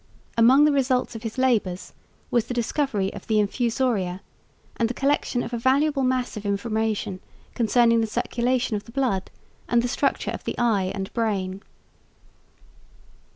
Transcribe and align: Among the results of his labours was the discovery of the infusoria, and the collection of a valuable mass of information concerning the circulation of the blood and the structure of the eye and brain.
Among 0.35 0.65
the 0.65 0.71
results 0.71 1.15
of 1.15 1.21
his 1.21 1.37
labours 1.37 1.93
was 2.31 2.45
the 2.47 2.55
discovery 2.55 3.13
of 3.13 3.27
the 3.27 3.39
infusoria, 3.39 4.21
and 4.77 4.89
the 4.89 4.95
collection 4.95 5.43
of 5.43 5.53
a 5.53 5.59
valuable 5.59 6.01
mass 6.01 6.35
of 6.35 6.43
information 6.43 7.19
concerning 7.53 8.01
the 8.01 8.07
circulation 8.07 8.75
of 8.75 8.85
the 8.85 8.91
blood 8.91 9.29
and 9.69 9.83
the 9.83 9.87
structure 9.87 10.31
of 10.31 10.43
the 10.43 10.57
eye 10.57 10.91
and 10.95 11.13
brain. 11.13 11.61